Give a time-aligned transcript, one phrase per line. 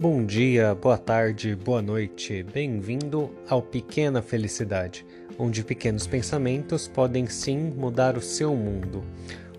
[0.00, 2.44] Bom dia, boa tarde, boa noite.
[2.54, 5.04] Bem-vindo ao Pequena Felicidade,
[5.36, 9.02] onde pequenos pensamentos podem sim mudar o seu mundo.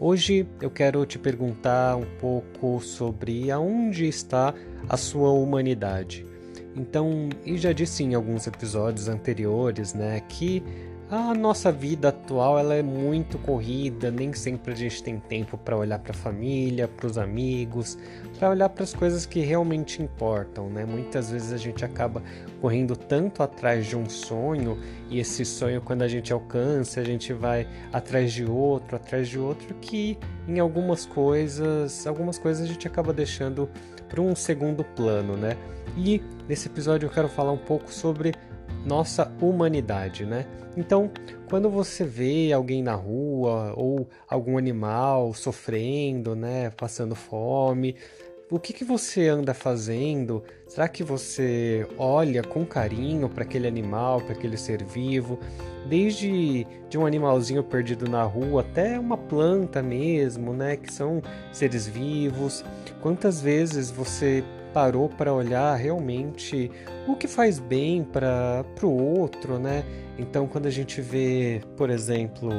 [0.00, 4.52] Hoje eu quero te perguntar um pouco sobre aonde está
[4.88, 6.26] a sua humanidade.
[6.74, 10.64] Então, e já disse em alguns episódios anteriores, né, que
[11.14, 15.76] a nossa vida atual ela é muito corrida, nem sempre a gente tem tempo para
[15.76, 17.96] olhar para a família, para os amigos,
[18.38, 20.84] para olhar para as coisas que realmente importam, né?
[20.84, 22.22] Muitas vezes a gente acaba
[22.60, 27.32] correndo tanto atrás de um sonho e esse sonho quando a gente alcança, a gente
[27.32, 32.88] vai atrás de outro, atrás de outro que em algumas coisas, algumas coisas a gente
[32.88, 33.68] acaba deixando
[34.08, 35.56] para um segundo plano, né?
[35.96, 38.34] E nesse episódio eu quero falar um pouco sobre
[38.84, 40.46] nossa humanidade, né?
[40.76, 41.10] Então,
[41.48, 47.94] quando você vê alguém na rua ou algum animal sofrendo, né, passando fome,
[48.50, 50.42] o que, que você anda fazendo?
[50.68, 55.38] Será que você olha com carinho para aquele animal, para aquele ser vivo?
[55.88, 60.76] Desde de um animalzinho perdido na rua até uma planta mesmo, né?
[60.76, 62.64] Que são seres vivos.
[63.00, 64.44] Quantas vezes você
[64.74, 66.70] parou para olhar realmente
[67.06, 69.84] o que faz bem para o outro, né?
[70.18, 72.50] Então, quando a gente vê, por exemplo,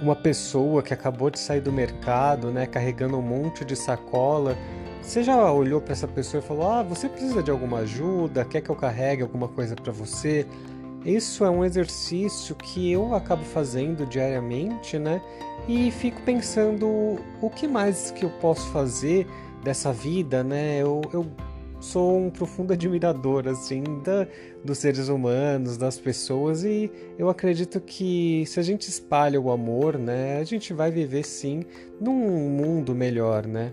[0.00, 4.56] uma pessoa que acabou de sair do mercado, né, carregando um monte de sacola,
[5.02, 8.44] você já olhou para essa pessoa e falou: "Ah, você precisa de alguma ajuda?
[8.44, 10.46] Quer que eu carregue alguma coisa para você?"
[11.04, 15.20] Isso é um exercício que eu acabo fazendo diariamente, né?
[15.66, 19.26] E fico pensando o que mais que eu posso fazer
[19.62, 20.80] dessa vida, né?
[20.80, 21.26] Eu, eu
[21.80, 24.26] sou um profundo admirador, assim, da,
[24.64, 29.98] dos seres humanos, das pessoas, e eu acredito que se a gente espalha o amor,
[29.98, 30.38] né?
[30.38, 31.62] A gente vai viver, sim,
[32.00, 33.72] num mundo melhor, né?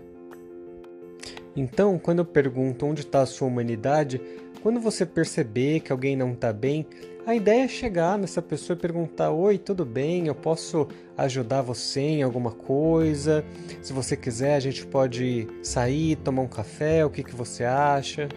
[1.54, 4.20] Então, quando eu pergunto onde está a sua humanidade,
[4.62, 6.86] quando você perceber que alguém não está bem,
[7.26, 10.26] a ideia é chegar nessa pessoa e perguntar: Oi, tudo bem?
[10.26, 13.44] Eu posso ajudar você em alguma coisa?
[13.82, 18.28] Se você quiser, a gente pode sair, tomar um café, o que, que você acha?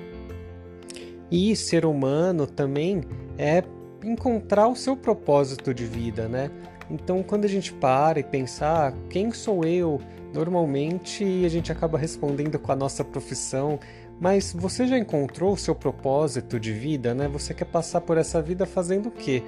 [1.31, 3.01] E ser humano também
[3.37, 3.63] é
[4.03, 6.51] encontrar o seu propósito de vida, né?
[6.89, 10.01] Então, quando a gente para e pensar ah, quem sou eu,
[10.33, 13.79] normalmente a gente acaba respondendo com a nossa profissão,
[14.19, 17.27] mas você já encontrou o seu propósito de vida, né?
[17.27, 19.43] Você quer passar por essa vida fazendo o quê?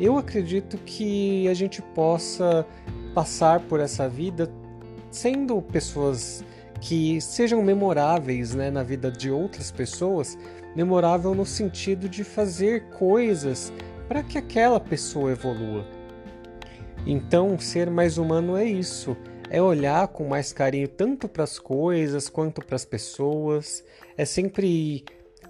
[0.00, 2.66] Eu acredito que a gente possa
[3.14, 4.50] passar por essa vida
[5.10, 6.44] sendo pessoas
[6.80, 10.36] que sejam memoráveis né, na vida de outras pessoas,
[10.74, 13.72] memorável no sentido de fazer coisas
[14.08, 15.86] para que aquela pessoa evolua.
[17.06, 19.16] Então, ser mais humano é isso
[19.52, 23.84] é olhar com mais carinho tanto para as coisas quanto para as pessoas,
[24.16, 25.04] é sempre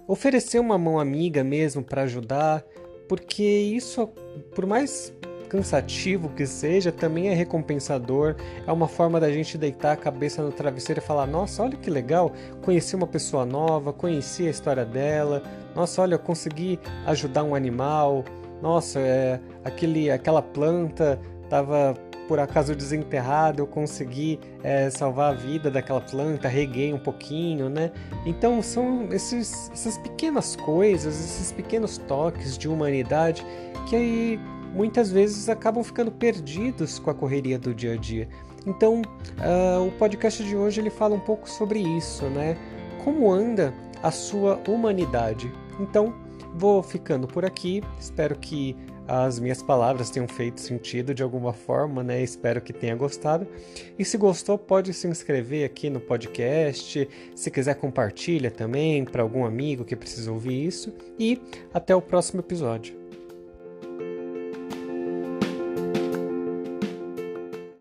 [0.05, 2.65] oferecer uma mão amiga mesmo para ajudar,
[3.07, 4.07] porque isso,
[4.53, 5.13] por mais
[5.47, 8.35] cansativo que seja, também é recompensador.
[8.67, 11.89] É uma forma da gente deitar a cabeça no travesseiro e falar: Nossa, olha que
[11.89, 15.41] legal, conheci uma pessoa nova, conheci a história dela.
[15.73, 18.25] Nossa, olha, eu consegui ajudar um animal.
[18.61, 21.93] Nossa, é, aquele, aquela planta estava
[22.27, 27.91] por acaso desenterrado, eu consegui é, salvar a vida daquela planta, reguei um pouquinho, né?
[28.25, 33.45] Então são esses, essas pequenas coisas, esses pequenos toques de humanidade
[33.87, 34.39] que aí
[34.73, 38.27] muitas vezes acabam ficando perdidos com a correria do dia a dia.
[38.65, 42.57] Então uh, o podcast de hoje ele fala um pouco sobre isso, né?
[43.03, 45.51] Como anda a sua humanidade?
[45.79, 46.13] Então
[46.55, 47.83] vou ficando por aqui.
[47.99, 48.75] Espero que
[49.07, 52.21] as minhas palavras tenham feito sentido de alguma forma, né?
[52.21, 53.47] Espero que tenha gostado.
[53.97, 57.07] E se gostou, pode se inscrever aqui no podcast.
[57.35, 60.93] Se quiser, compartilha também para algum amigo que precisa ouvir isso.
[61.19, 61.41] E
[61.73, 63.02] até o próximo episódio.